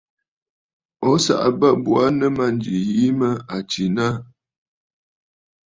O 1.09 1.11
saꞌa 1.25 1.49
bə̂ 1.59 1.69
bo 1.83 1.91
aa 2.03 2.11
nɨ 2.19 2.27
mânjì 2.37 2.75
yìi 2.89 3.09
mə 3.19 3.29
à 3.55 3.57
tsìnə 3.69 4.05
aà. 4.09 4.17